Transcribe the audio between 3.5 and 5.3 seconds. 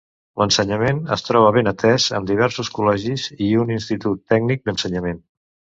i un Institut Tècnic d'Ensenyament.